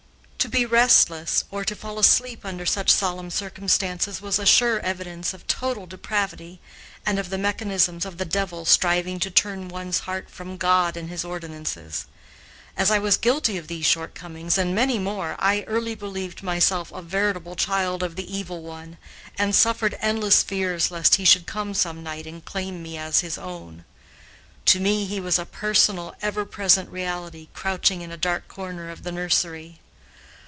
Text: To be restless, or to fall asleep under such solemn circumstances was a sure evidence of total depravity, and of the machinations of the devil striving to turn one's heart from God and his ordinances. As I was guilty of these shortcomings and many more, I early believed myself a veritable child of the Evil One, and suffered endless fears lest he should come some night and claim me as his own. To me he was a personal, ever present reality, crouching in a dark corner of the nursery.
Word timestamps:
To 0.45 0.49
be 0.49 0.65
restless, 0.65 1.43
or 1.51 1.63
to 1.65 1.75
fall 1.75 1.99
asleep 1.99 2.43
under 2.43 2.65
such 2.65 2.89
solemn 2.89 3.29
circumstances 3.29 4.23
was 4.23 4.39
a 4.39 4.45
sure 4.47 4.79
evidence 4.79 5.35
of 5.35 5.45
total 5.45 5.85
depravity, 5.85 6.59
and 7.05 7.19
of 7.19 7.29
the 7.29 7.37
machinations 7.37 8.05
of 8.07 8.17
the 8.17 8.25
devil 8.25 8.65
striving 8.65 9.19
to 9.19 9.29
turn 9.29 9.67
one's 9.69 9.99
heart 9.99 10.31
from 10.31 10.57
God 10.57 10.97
and 10.97 11.09
his 11.11 11.23
ordinances. 11.23 12.07
As 12.75 12.89
I 12.89 12.97
was 12.97 13.17
guilty 13.17 13.59
of 13.59 13.67
these 13.67 13.85
shortcomings 13.85 14.57
and 14.57 14.73
many 14.73 14.97
more, 14.97 15.35
I 15.37 15.61
early 15.67 15.93
believed 15.93 16.41
myself 16.41 16.91
a 16.91 17.03
veritable 17.03 17.55
child 17.55 18.01
of 18.01 18.15
the 18.15 18.35
Evil 18.37 18.63
One, 18.63 18.97
and 19.37 19.53
suffered 19.53 19.95
endless 20.01 20.41
fears 20.41 20.89
lest 20.89 21.15
he 21.15 21.23
should 21.23 21.45
come 21.45 21.75
some 21.75 22.01
night 22.01 22.25
and 22.25 22.43
claim 22.43 22.81
me 22.81 22.97
as 22.97 23.19
his 23.19 23.37
own. 23.37 23.85
To 24.65 24.79
me 24.79 25.05
he 25.05 25.19
was 25.19 25.37
a 25.37 25.45
personal, 25.45 26.15
ever 26.19 26.45
present 26.45 26.89
reality, 26.89 27.49
crouching 27.53 28.01
in 28.01 28.09
a 28.11 28.17
dark 28.17 28.47
corner 28.47 28.89
of 28.89 29.03
the 29.03 29.11
nursery. 29.11 29.77